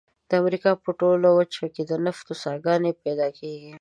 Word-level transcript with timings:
د 0.29 0.31
امریکا 0.41 0.71
په 0.83 0.89
ټوله 0.99 1.29
وچه 1.37 1.65
کې 1.73 1.83
د 1.85 1.91
نفتو 2.05 2.33
څاګانې 2.43 2.91
پیدا 3.03 3.27
کیږي. 3.37 3.69